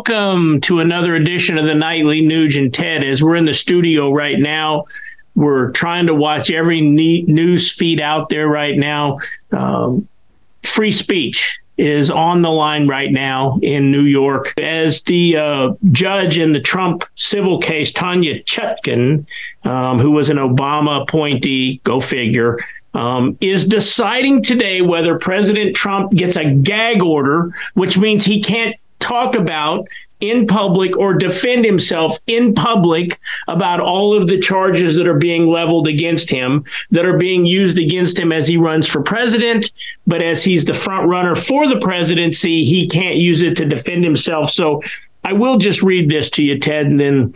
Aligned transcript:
welcome 0.00 0.62
to 0.62 0.80
another 0.80 1.14
edition 1.14 1.58
of 1.58 1.66
the 1.66 1.74
Nightly 1.74 2.22
Nuge 2.22 2.56
and 2.56 2.72
Ted. 2.72 3.04
As 3.04 3.22
we're 3.22 3.36
in 3.36 3.44
the 3.44 3.52
studio 3.52 4.10
right 4.10 4.38
now, 4.38 4.86
we're 5.34 5.72
trying 5.72 6.06
to 6.06 6.14
watch 6.14 6.50
every 6.50 6.80
news 6.80 7.70
feed 7.70 8.00
out 8.00 8.30
there 8.30 8.48
right 8.48 8.78
now. 8.78 9.18
Um, 9.52 10.08
free 10.62 10.90
speech 10.90 11.60
is 11.76 12.10
on 12.10 12.40
the 12.40 12.48
line 12.48 12.88
right 12.88 13.12
now 13.12 13.58
in 13.60 13.90
New 13.90 14.04
York 14.04 14.58
as 14.58 15.02
the 15.02 15.36
uh, 15.36 15.72
judge 15.92 16.38
in 16.38 16.52
the 16.52 16.60
Trump 16.60 17.04
civil 17.16 17.58
case, 17.58 17.92
Tanya 17.92 18.42
Chutkan, 18.44 19.26
um, 19.64 19.98
who 19.98 20.12
was 20.12 20.30
an 20.30 20.38
Obama 20.38 21.02
appointee, 21.02 21.78
go 21.84 22.00
figure, 22.00 22.58
um, 22.94 23.36
is 23.42 23.66
deciding 23.66 24.40
today 24.42 24.80
whether 24.80 25.18
President 25.18 25.76
Trump 25.76 26.12
gets 26.12 26.38
a 26.38 26.54
gag 26.54 27.02
order, 27.02 27.52
which 27.74 27.98
means 27.98 28.24
he 28.24 28.40
can't 28.40 28.74
talk 29.10 29.34
about 29.34 29.88
in 30.20 30.46
public 30.46 30.96
or 30.98 31.14
defend 31.14 31.64
himself 31.64 32.18
in 32.26 32.54
public 32.54 33.18
about 33.48 33.80
all 33.80 34.14
of 34.14 34.28
the 34.28 34.38
charges 34.38 34.94
that 34.96 35.06
are 35.06 35.18
being 35.18 35.46
leveled 35.46 35.88
against 35.88 36.30
him, 36.30 36.64
that 36.90 37.06
are 37.06 37.16
being 37.16 37.46
used 37.46 37.78
against 37.78 38.18
him 38.18 38.30
as 38.30 38.46
he 38.46 38.56
runs 38.56 38.86
for 38.86 39.02
president. 39.02 39.72
But 40.06 40.22
as 40.22 40.44
he's 40.44 40.64
the 40.64 40.74
front 40.74 41.08
runner 41.08 41.34
for 41.34 41.66
the 41.66 41.80
presidency, 41.80 42.64
he 42.64 42.86
can't 42.86 43.16
use 43.16 43.42
it 43.42 43.56
to 43.56 43.64
defend 43.64 44.04
himself. 44.04 44.50
So 44.50 44.82
I 45.24 45.32
will 45.32 45.56
just 45.56 45.82
read 45.82 46.08
this 46.10 46.30
to 46.30 46.44
you, 46.44 46.58
Ted, 46.58 46.86
and 46.86 47.00
then 47.00 47.34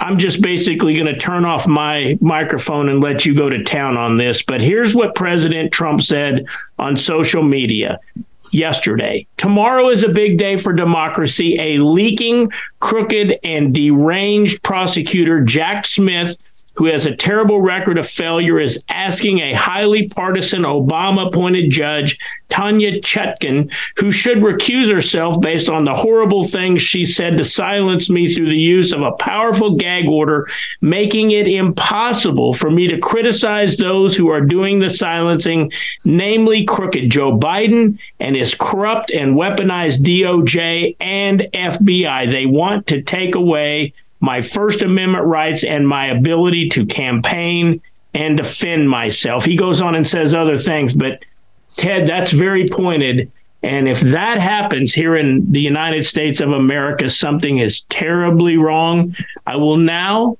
I'm 0.00 0.18
just 0.18 0.42
basically 0.42 0.94
going 0.94 1.06
to 1.06 1.16
turn 1.16 1.44
off 1.44 1.66
my 1.66 2.18
microphone 2.20 2.88
and 2.88 3.02
let 3.02 3.24
you 3.24 3.34
go 3.34 3.48
to 3.48 3.64
town 3.64 3.96
on 3.96 4.18
this. 4.18 4.42
But 4.42 4.60
here's 4.60 4.94
what 4.94 5.14
President 5.14 5.72
Trump 5.72 6.02
said 6.02 6.46
on 6.78 6.96
social 6.96 7.42
media 7.42 7.98
yesterday. 8.52 9.26
Tomorrow 9.36 9.88
is 9.90 10.02
a 10.02 10.08
big 10.08 10.38
day 10.38 10.56
for 10.56 10.72
democracy. 10.72 11.58
A 11.58 11.78
leaking, 11.78 12.50
crooked, 12.80 13.38
and 13.42 13.74
deranged 13.74 14.62
prosecutor, 14.62 15.42
Jack 15.42 15.86
Smith, 15.86 16.36
who 16.76 16.86
has 16.86 17.06
a 17.06 17.16
terrible 17.16 17.60
record 17.60 17.98
of 17.98 18.08
failure, 18.08 18.60
is 18.60 18.84
asking 18.88 19.40
a 19.40 19.54
highly 19.54 20.08
partisan 20.08 20.62
Obama 20.62 21.26
appointed 21.26 21.70
judge, 21.70 22.18
Tanya 22.48 23.00
Chutkan, 23.00 23.72
who 23.96 24.12
should 24.12 24.38
recuse 24.38 24.92
herself 24.92 25.40
based 25.40 25.68
on 25.68 25.84
the 25.84 25.94
horrible 25.94 26.44
things 26.44 26.82
she 26.82 27.04
said 27.04 27.36
to 27.36 27.44
silence 27.44 28.08
me 28.08 28.32
through 28.32 28.48
the 28.48 28.56
use 28.56 28.92
of 28.92 29.02
a 29.02 29.12
powerful 29.12 29.74
gag 29.74 30.08
order, 30.08 30.46
making 30.80 31.32
it 31.32 31.48
impossible 31.48 32.52
for 32.52 32.70
me 32.70 32.86
to 32.86 32.98
criticize 32.98 33.76
those 33.76 34.16
who 34.16 34.28
are 34.28 34.40
doing 34.40 34.78
the 34.78 34.90
silencing, 34.90 35.72
namely 36.04 36.64
crooked 36.64 37.10
Joe 37.10 37.36
Biden 37.36 37.98
and 38.20 38.36
his 38.36 38.54
corrupt 38.54 39.10
and 39.10 39.34
weaponized 39.34 40.02
DOJ 40.02 40.96
and 41.00 41.40
FBI. 41.52 42.30
They 42.30 42.46
want 42.46 42.86
to 42.88 43.02
take 43.02 43.34
away 43.34 43.92
my 44.26 44.40
First 44.40 44.82
Amendment 44.82 45.24
rights 45.24 45.62
and 45.62 45.86
my 45.86 46.08
ability 46.08 46.68
to 46.70 46.84
campaign 46.84 47.80
and 48.12 48.36
defend 48.36 48.90
myself. 48.90 49.44
He 49.44 49.56
goes 49.56 49.80
on 49.80 49.94
and 49.94 50.06
says 50.06 50.34
other 50.34 50.58
things, 50.58 50.94
but 50.94 51.24
Ted, 51.76 52.08
that's 52.08 52.32
very 52.32 52.66
pointed. 52.66 53.30
And 53.62 53.86
if 53.86 54.00
that 54.00 54.38
happens 54.38 54.92
here 54.92 55.14
in 55.14 55.52
the 55.52 55.60
United 55.60 56.04
States 56.04 56.40
of 56.40 56.50
America, 56.50 57.08
something 57.08 57.58
is 57.58 57.82
terribly 57.82 58.56
wrong. 58.56 59.14
I 59.46 59.56
will 59.56 59.76
now 59.76 60.38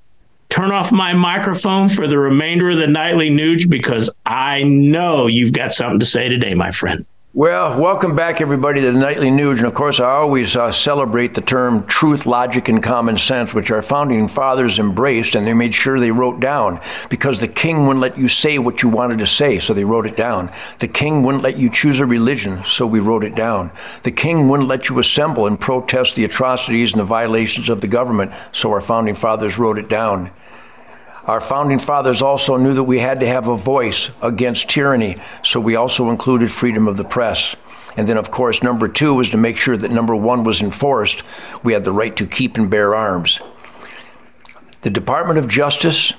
turn 0.48 0.72
off 0.72 0.90
my 0.90 1.12
microphone 1.12 1.88
for 1.88 2.08
the 2.08 2.18
remainder 2.18 2.70
of 2.70 2.78
the 2.78 2.88
Nightly 2.88 3.30
Nuge 3.30 3.70
because 3.70 4.10
I 4.24 4.64
know 4.64 5.28
you've 5.28 5.52
got 5.52 5.72
something 5.72 6.00
to 6.00 6.06
say 6.06 6.28
today, 6.28 6.54
my 6.54 6.72
friend. 6.72 7.06
Well, 7.36 7.78
welcome 7.78 8.16
back, 8.16 8.40
everybody, 8.40 8.80
to 8.80 8.92
the 8.92 8.98
Nightly 8.98 9.28
Nuge. 9.28 9.58
And 9.58 9.66
of 9.66 9.74
course, 9.74 10.00
I 10.00 10.08
always 10.08 10.56
uh, 10.56 10.72
celebrate 10.72 11.34
the 11.34 11.42
term 11.42 11.84
truth, 11.84 12.24
logic, 12.24 12.70
and 12.70 12.82
common 12.82 13.18
sense, 13.18 13.52
which 13.52 13.70
our 13.70 13.82
founding 13.82 14.26
fathers 14.26 14.78
embraced 14.78 15.34
and 15.34 15.46
they 15.46 15.52
made 15.52 15.74
sure 15.74 16.00
they 16.00 16.12
wrote 16.12 16.40
down 16.40 16.80
because 17.10 17.38
the 17.38 17.46
king 17.46 17.82
wouldn't 17.86 18.00
let 18.00 18.16
you 18.16 18.26
say 18.26 18.58
what 18.58 18.82
you 18.82 18.88
wanted 18.88 19.18
to 19.18 19.26
say, 19.26 19.58
so 19.58 19.74
they 19.74 19.84
wrote 19.84 20.06
it 20.06 20.16
down. 20.16 20.50
The 20.78 20.88
king 20.88 21.22
wouldn't 21.22 21.44
let 21.44 21.58
you 21.58 21.68
choose 21.68 22.00
a 22.00 22.06
religion, 22.06 22.64
so 22.64 22.86
we 22.86 23.00
wrote 23.00 23.22
it 23.22 23.34
down. 23.34 23.70
The 24.02 24.12
king 24.12 24.48
wouldn't 24.48 24.70
let 24.70 24.88
you 24.88 24.98
assemble 24.98 25.46
and 25.46 25.60
protest 25.60 26.16
the 26.16 26.24
atrocities 26.24 26.92
and 26.94 27.00
the 27.00 27.04
violations 27.04 27.68
of 27.68 27.82
the 27.82 27.86
government, 27.86 28.32
so 28.52 28.72
our 28.72 28.80
founding 28.80 29.14
fathers 29.14 29.58
wrote 29.58 29.76
it 29.76 29.90
down. 29.90 30.30
Our 31.26 31.40
founding 31.40 31.80
fathers 31.80 32.22
also 32.22 32.56
knew 32.56 32.72
that 32.74 32.84
we 32.84 33.00
had 33.00 33.18
to 33.20 33.26
have 33.26 33.48
a 33.48 33.56
voice 33.56 34.10
against 34.22 34.70
tyranny, 34.70 35.16
so 35.42 35.58
we 35.58 35.74
also 35.74 36.10
included 36.10 36.52
freedom 36.52 36.86
of 36.86 36.96
the 36.96 37.04
press. 37.04 37.56
And 37.96 38.06
then, 38.06 38.16
of 38.16 38.30
course, 38.30 38.62
number 38.62 38.86
two 38.86 39.14
was 39.14 39.30
to 39.30 39.36
make 39.36 39.56
sure 39.56 39.76
that 39.76 39.90
number 39.90 40.14
one 40.14 40.44
was 40.44 40.60
enforced. 40.60 41.24
We 41.64 41.72
had 41.72 41.84
the 41.84 41.92
right 41.92 42.14
to 42.16 42.26
keep 42.26 42.56
and 42.56 42.70
bear 42.70 42.94
arms. 42.94 43.40
The 44.82 44.90
Department 44.90 45.38
of 45.40 45.48
Justice, 45.48 46.12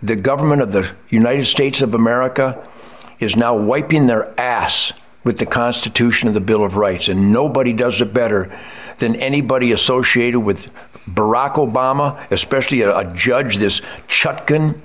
the 0.00 0.14
government 0.14 0.62
of 0.62 0.70
the 0.70 0.92
United 1.08 1.46
States 1.46 1.80
of 1.80 1.94
America, 1.94 2.64
is 3.18 3.34
now 3.34 3.56
wiping 3.56 4.06
their 4.06 4.38
ass 4.38 4.92
with 5.24 5.38
the 5.38 5.46
Constitution 5.46 6.28
and 6.28 6.36
the 6.36 6.40
Bill 6.40 6.64
of 6.64 6.76
Rights, 6.76 7.08
and 7.08 7.32
nobody 7.32 7.72
does 7.72 8.00
it 8.00 8.14
better 8.14 8.56
than 8.98 9.16
anybody 9.16 9.72
associated 9.72 10.40
with 10.40 10.70
Barack 11.14 11.54
Obama, 11.54 12.18
especially 12.30 12.82
a, 12.82 12.96
a 12.96 13.12
judge, 13.12 13.56
this 13.56 13.80
Chutkan. 14.08 14.78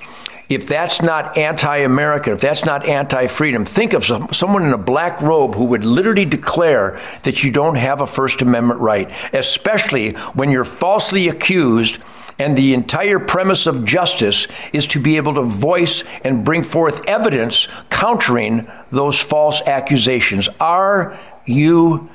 If 0.50 0.68
that's 0.68 1.02
not 1.02 1.38
anti 1.38 1.78
American, 1.78 2.34
if 2.34 2.42
that's 2.42 2.66
not 2.66 2.86
anti 2.86 3.28
freedom, 3.28 3.66
think 3.66 3.94
of 3.94 4.06
some, 4.06 4.32
someone 4.32 4.64
in 4.64 4.74
a 4.74 4.78
black 4.78 5.22
robe 5.22 5.56
who 5.56 5.66
would 5.66 5.86
literally 5.86 6.26
declare 6.26 7.00
that 7.24 7.44
you 7.44 7.52
don't 7.52 7.76
have 7.76 8.02
a 8.02 8.08
First 8.08 8.42
Amendment 8.42 8.80
right, 8.80 9.10
especially 9.34 10.12
when 10.34 10.52
you're 10.52 10.66
falsely 10.66 11.30
accused 11.30 11.98
and 12.40 12.58
the 12.58 12.74
entire 12.74 13.20
premise 13.20 13.68
of 13.68 13.86
justice 13.86 14.48
is 14.74 14.88
to 14.88 15.00
be 15.00 15.18
able 15.18 15.36
to 15.36 15.44
voice 15.44 16.04
and 16.24 16.44
bring 16.44 16.64
forth 16.64 17.08
evidence 17.08 17.68
countering 17.90 18.68
those 18.92 19.20
false 19.20 19.62
accusations. 19.68 20.50
Are 20.60 21.18
you 21.46 22.10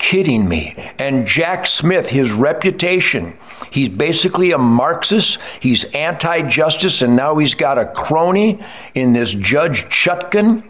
kidding 0.00 0.48
me? 0.48 0.74
And 0.98 1.26
Jack 1.26 1.66
Smith, 1.66 2.08
his 2.08 2.32
reputation, 2.32 3.36
he's 3.70 3.88
basically 3.88 4.50
a 4.50 4.58
Marxist, 4.58 5.38
he's 5.60 5.84
anti 5.92 6.42
justice, 6.48 7.02
and 7.02 7.14
now 7.14 7.36
he's 7.36 7.54
got 7.54 7.78
a 7.78 7.86
crony 7.86 8.58
in 8.94 9.12
this 9.12 9.30
Judge 9.30 9.84
Chutkan. 9.84 10.64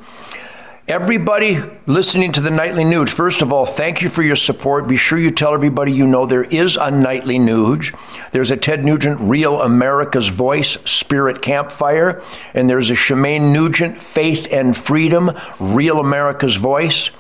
Everybody 0.89 1.59
listening 1.87 2.33
to 2.33 2.41
the 2.41 2.51
Nightly 2.51 2.83
Nuge, 2.83 3.11
first 3.11 3.43
of 3.43 3.53
all, 3.53 3.65
thank 3.65 4.03
you 4.03 4.09
for 4.09 4.25
your 4.25 4.35
support. 4.35 4.89
Be 4.89 4.97
sure 4.97 5.19
you 5.19 5.31
tell 5.31 5.55
everybody 5.55 5.93
you 5.93 6.09
know 6.09 6.27
there 6.27 6.43
is 6.43 6.77
a 6.77 6.91
Nightly 6.91 7.39
Nuge. 7.39 7.97
There's 8.33 8.51
a 8.51 8.57
Ted 8.57 8.85
Nugent 8.85 9.21
Real 9.21 9.63
America's 9.63 10.27
Voice 10.27 10.77
Spirit 10.91 11.41
Campfire, 11.41 12.21
and 12.55 12.69
there's 12.69 12.91
a 12.91 12.95
Shemane 12.95 13.53
Nugent 13.53 14.03
Faith 14.03 14.49
and 14.51 14.77
Freedom 14.77 15.31
Real 15.61 16.01
America's 16.01 16.57
Voice 16.57 17.11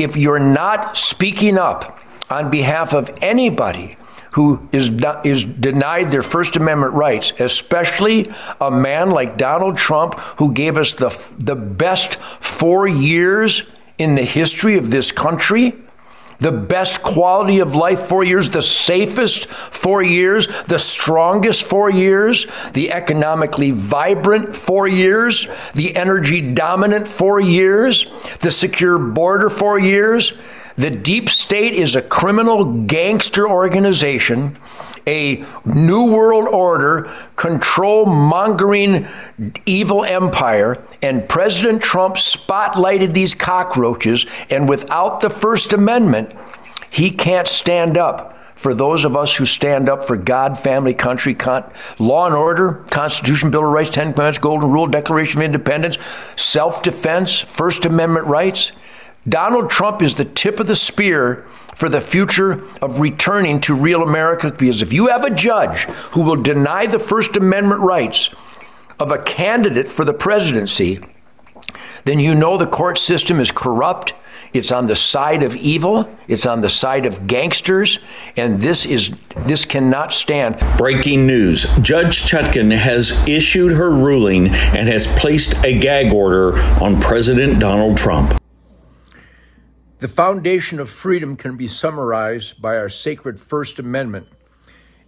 if 0.00 0.16
you're 0.16 0.38
not 0.38 0.96
speaking 0.96 1.58
up 1.58 1.98
on 2.30 2.50
behalf 2.50 2.94
of 2.94 3.10
anybody 3.20 3.96
who 4.32 4.68
is, 4.72 4.90
is 5.24 5.44
denied 5.44 6.10
their 6.10 6.22
First 6.22 6.56
Amendment 6.56 6.92
rights, 6.92 7.32
especially 7.38 8.30
a 8.60 8.70
man 8.70 9.10
like 9.10 9.36
Donald 9.36 9.76
Trump, 9.76 10.18
who 10.38 10.52
gave 10.52 10.78
us 10.78 10.94
the, 10.94 11.08
the 11.38 11.56
best 11.56 12.16
four 12.16 12.86
years 12.86 13.68
in 13.98 14.14
the 14.14 14.22
history 14.22 14.78
of 14.78 14.90
this 14.90 15.10
country, 15.10 15.74
the 16.40 16.52
best 16.52 17.02
quality 17.02 17.58
of 17.58 17.74
life 17.74 18.08
four 18.08 18.24
years, 18.24 18.50
the 18.50 18.62
safest 18.62 19.46
four 19.46 20.02
years, 20.02 20.48
the 20.64 20.78
strongest 20.78 21.64
four 21.64 21.90
years, 21.90 22.46
the 22.72 22.90
economically 22.90 23.70
vibrant 23.70 24.56
four 24.56 24.88
years, 24.88 25.46
the 25.74 25.94
energy 25.96 26.54
dominant 26.54 27.06
four 27.06 27.40
years, 27.40 28.06
the 28.40 28.50
secure 28.50 28.98
border 28.98 29.50
four 29.50 29.78
years. 29.78 30.32
The 30.76 30.90
deep 30.90 31.28
state 31.28 31.74
is 31.74 31.94
a 31.94 32.02
criminal 32.02 32.84
gangster 32.84 33.46
organization 33.46 34.56
a 35.10 35.44
new 35.64 36.10
world 36.10 36.46
order, 36.48 37.10
control 37.34 38.06
mongering 38.06 39.06
evil 39.66 40.04
empire, 40.04 40.76
and 41.02 41.28
President 41.28 41.82
Trump 41.82 42.14
spotlighted 42.14 43.12
these 43.12 43.34
cockroaches, 43.34 44.24
and 44.50 44.68
without 44.68 45.20
the 45.20 45.30
First 45.30 45.72
Amendment, 45.72 46.32
he 46.90 47.10
can't 47.10 47.48
stand 47.48 47.98
up 47.98 48.36
for 48.54 48.74
those 48.74 49.04
of 49.04 49.16
us 49.16 49.34
who 49.34 49.46
stand 49.46 49.88
up 49.88 50.04
for 50.04 50.18
God, 50.18 50.58
family, 50.58 50.92
country, 50.92 51.34
con- 51.34 51.64
law 51.98 52.26
and 52.26 52.34
order, 52.34 52.84
Constitution, 52.90 53.50
Bill 53.50 53.66
of 53.66 53.72
Rights, 53.72 53.90
Ten 53.90 54.12
Commandments, 54.12 54.38
Golden 54.38 54.70
Rule, 54.70 54.86
Declaration 54.86 55.40
of 55.40 55.46
Independence, 55.46 55.96
self 56.36 56.82
defense, 56.82 57.40
First 57.40 57.86
Amendment 57.86 58.26
rights. 58.26 58.72
Donald 59.28 59.70
Trump 59.70 60.02
is 60.02 60.14
the 60.14 60.24
tip 60.24 60.60
of 60.60 60.66
the 60.66 60.76
spear 60.76 61.46
for 61.80 61.88
the 61.88 62.00
future 62.02 62.62
of 62.82 63.00
returning 63.00 63.58
to 63.58 63.74
real 63.74 64.02
America. 64.02 64.52
Because 64.52 64.82
if 64.82 64.92
you 64.92 65.06
have 65.06 65.24
a 65.24 65.30
judge 65.30 65.84
who 66.12 66.20
will 66.20 66.36
deny 66.36 66.84
the 66.84 66.98
First 66.98 67.38
Amendment 67.38 67.80
rights 67.80 68.28
of 68.98 69.10
a 69.10 69.16
candidate 69.22 69.88
for 69.88 70.04
the 70.04 70.12
presidency, 70.12 71.00
then 72.04 72.18
you 72.18 72.34
know 72.34 72.58
the 72.58 72.66
court 72.66 72.98
system 72.98 73.40
is 73.40 73.50
corrupt, 73.50 74.12
It's 74.52 74.72
on 74.72 74.88
the 74.88 74.96
side 74.96 75.42
of 75.44 75.54
evil. 75.56 76.08
It's 76.26 76.44
on 76.44 76.60
the 76.60 76.68
side 76.68 77.06
of 77.06 77.28
gangsters, 77.28 78.00
and 78.36 78.60
this 78.60 78.84
is 78.84 79.10
this 79.36 79.64
cannot 79.64 80.12
stand. 80.12 80.58
Breaking 80.76 81.24
news: 81.24 81.66
Judge 81.80 82.24
Chutkan 82.24 82.76
has 82.76 83.12
issued 83.28 83.72
her 83.72 83.90
ruling 83.90 84.48
and 84.48 84.88
has 84.88 85.06
placed 85.06 85.54
a 85.64 85.78
gag 85.78 86.12
order 86.12 86.60
on 86.82 87.00
President 87.00 87.60
Donald 87.60 87.96
Trump. 87.96 88.39
The 90.00 90.08
foundation 90.08 90.80
of 90.80 90.88
freedom 90.88 91.36
can 91.36 91.58
be 91.58 91.68
summarized 91.68 92.62
by 92.62 92.78
our 92.78 92.88
sacred 92.88 93.38
First 93.38 93.78
Amendment. 93.78 94.28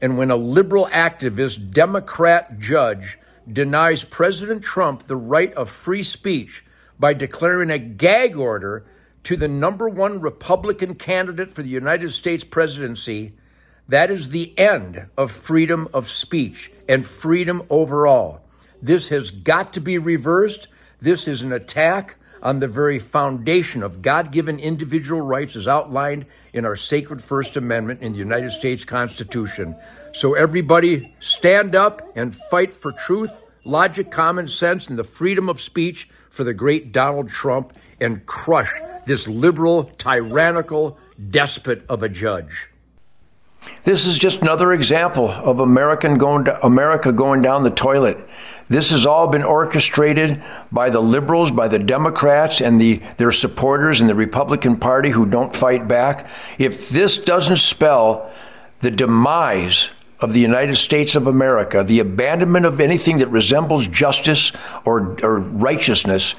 And 0.03 0.19
when 0.19 0.31
a 0.31 0.37
liberal 0.37 0.87
activist 0.93 1.73
Democrat 1.73 2.59
judge 2.59 3.19
denies 3.51 4.05
President 4.05 4.63
Trump 4.63 5.07
the 5.07 5.17
right 5.17 5.51
of 5.55 5.71
free 5.71 6.03
speech 6.03 6.63
by 7.01 7.15
declaring 7.15 7.71
a 7.71 7.79
gag 7.79 8.37
order 8.37 8.85
to 9.25 9.35
the 9.35 9.49
number 9.49 9.89
one 9.89 10.21
Republican 10.21 10.95
candidate 10.95 11.51
for 11.51 11.63
the 11.63 11.71
United 11.71 12.13
States 12.13 12.45
presidency, 12.45 13.33
that 13.89 14.11
is 14.11 14.29
the 14.29 14.53
end 14.59 15.07
of 15.17 15.33
freedom 15.33 15.89
of 15.95 16.07
speech 16.07 16.71
and 16.87 17.07
freedom 17.07 17.63
overall. 17.71 18.43
This 18.83 19.09
has 19.09 19.31
got 19.31 19.73
to 19.73 19.81
be 19.81 19.97
reversed. 19.97 20.69
This 21.01 21.27
is 21.27 21.41
an 21.41 21.53
attack 21.53 22.17
on 22.43 22.59
the 22.59 22.69
very 22.69 22.99
foundation 22.99 23.83
of 23.83 24.03
God 24.03 24.33
given 24.33 24.59
individual 24.59 25.21
rights 25.21 25.57
as 25.57 25.69
outlined 25.69 26.27
in 26.53 26.65
our 26.65 26.77
sacred 26.77 27.23
First 27.23 27.57
Amendment 27.57 28.03
in 28.03 28.13
the 28.13 28.19
United 28.19 28.51
States 28.51 28.85
Constitution. 28.85 29.77
So, 30.13 30.35
everybody 30.35 31.15
stand 31.21 31.75
up 31.75 32.03
and 32.15 32.35
fight 32.35 32.75
for 32.75 32.93
truth, 32.93 33.41
logic, 33.65 34.11
common 34.11 34.49
sense, 34.49 34.89
and 34.89 34.99
the 34.99 35.05
freedom 35.05 35.49
of 35.49 35.61
speech 35.61 36.09
for 36.29 36.45
the 36.45 36.55
great 36.55 36.93
Donald 36.93 37.29
Trump 37.29 37.77
and 38.01 38.27
crush 38.27 38.73
this 39.07 39.29
liberal, 39.29 39.85
tyrannical 39.97 40.99
despot 41.31 41.85
of 41.89 42.03
a 42.03 42.09
judge. 42.09 42.69
This 43.85 44.07
is 44.07 44.19
just 44.19 44.43
another 44.43 44.73
example 44.73 45.29
of 45.29 45.61
American 45.61 46.19
going 46.19 46.45
to, 46.45 46.65
America 46.65 47.13
going 47.13 47.41
down 47.41 47.63
the 47.63 47.71
toilet. 47.71 48.19
This 48.73 48.91
has 48.91 49.05
all 49.05 49.27
been 49.27 49.43
orchestrated 49.43 50.43
by 50.73 50.89
the 50.89 51.01
liberals, 51.01 51.51
by 51.51 51.69
the 51.69 51.79
Democrats, 51.79 52.63
and 52.63 52.81
the, 52.81 53.03
their 53.19 53.31
supporters 53.31 54.01
in 54.01 54.07
the 54.07 54.15
Republican 54.15 54.77
Party 54.79 55.11
who 55.11 55.27
don't 55.27 55.55
fight 55.55 55.87
back. 55.87 56.27
If 56.59 56.89
this 56.89 57.19
doesn't 57.19 57.59
spell 57.59 58.33
the 58.81 58.91
demise 58.91 59.91
of 60.21 60.33
the 60.33 60.41
United 60.41 60.77
States 60.77 61.17
of 61.17 61.27
America, 61.27 61.85
the 61.85 61.99
abandonment 61.99 62.65
of 62.65 62.81
anything 62.81 63.19
that 63.19 63.29
resembles 63.29 63.87
justice 63.89 64.53
or, 64.87 65.19
or 65.23 65.41
righteousness, 65.41 66.35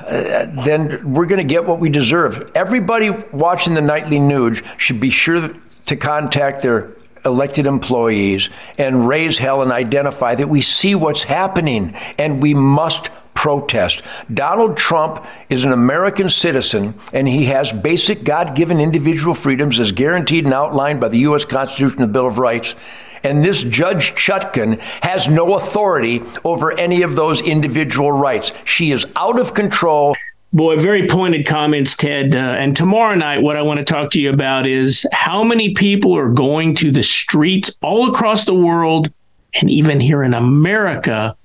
uh, 0.00 0.46
then 0.64 1.14
we're 1.14 1.26
going 1.26 1.40
to 1.40 1.54
get 1.54 1.64
what 1.64 1.80
we 1.80 1.88
deserve. 1.88 2.50
Everybody 2.54 3.10
watching 3.32 3.72
the 3.72 3.80
Nightly 3.80 4.18
Nuge 4.18 4.62
should 4.78 5.00
be 5.00 5.10
sure 5.10 5.54
to 5.86 5.96
contact 5.96 6.60
their 6.60 6.92
elected 7.28 7.66
employees 7.66 8.50
and 8.76 9.06
raise 9.06 9.38
hell 9.38 9.62
and 9.62 9.70
identify 9.70 10.34
that 10.34 10.48
we 10.48 10.60
see 10.60 10.96
what's 10.96 11.22
happening 11.22 11.94
and 12.18 12.42
we 12.42 12.54
must 12.54 13.10
protest. 13.34 14.02
Donald 14.34 14.76
Trump 14.76 15.24
is 15.48 15.62
an 15.62 15.70
American 15.70 16.28
citizen 16.28 16.92
and 17.12 17.28
he 17.28 17.44
has 17.44 17.70
basic 17.70 18.24
God 18.24 18.56
given 18.56 18.80
individual 18.80 19.32
freedoms 19.32 19.78
as 19.78 19.92
guaranteed 19.92 20.44
and 20.44 20.52
outlined 20.52 21.00
by 21.00 21.06
the 21.06 21.18
U.S. 21.18 21.44
Constitution 21.44 22.02
and 22.02 22.12
Bill 22.12 22.26
of 22.26 22.38
Rights. 22.38 22.74
And 23.22 23.44
this 23.44 23.62
Judge 23.62 24.12
Chutkan 24.14 24.80
has 25.02 25.28
no 25.28 25.54
authority 25.54 26.22
over 26.44 26.76
any 26.78 27.02
of 27.02 27.14
those 27.14 27.40
individual 27.40 28.10
rights. 28.10 28.50
She 28.64 28.90
is 28.90 29.06
out 29.14 29.38
of 29.38 29.54
control. 29.54 30.16
Boy, 30.52 30.76
very 30.78 31.06
pointed 31.06 31.46
comments, 31.46 31.94
Ted. 31.94 32.34
Uh, 32.34 32.38
and 32.38 32.74
tomorrow 32.74 33.14
night, 33.14 33.42
what 33.42 33.56
I 33.56 33.62
want 33.62 33.78
to 33.78 33.84
talk 33.84 34.10
to 34.12 34.20
you 34.20 34.30
about 34.30 34.66
is 34.66 35.06
how 35.12 35.44
many 35.44 35.74
people 35.74 36.16
are 36.16 36.30
going 36.30 36.74
to 36.76 36.90
the 36.90 37.02
streets 37.02 37.70
all 37.82 38.08
across 38.08 38.46
the 38.46 38.54
world 38.54 39.12
and 39.60 39.70
even 39.70 40.00
here 40.00 40.22
in 40.22 40.34
America, 40.34 41.36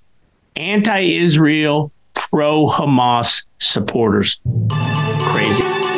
anti 0.55 1.17
Israel, 1.17 1.91
pro 2.13 2.67
Hamas 2.67 3.45
supporters. 3.59 4.39
Crazy. 5.19 5.92